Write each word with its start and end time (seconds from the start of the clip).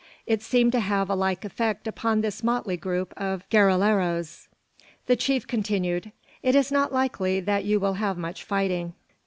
It 0.25 0.41
seemed 0.41 0.71
to 0.71 0.79
have 0.79 1.11
a 1.11 1.15
like 1.15 1.45
effect 1.45 1.85
upon 1.85 2.21
this 2.21 2.43
motley 2.43 2.75
group 2.75 3.13
of 3.17 3.47
guerilleros. 3.51 4.47
The 5.05 5.15
chief 5.15 5.45
continued 5.45 6.11
"It 6.41 6.55
is 6.55 6.71
not 6.71 6.91
likely 6.91 7.39
that 7.39 7.65
you 7.65 7.79
will 7.79 7.93
have 8.01 8.17
much 8.17 8.43
fighting. 8.43 8.95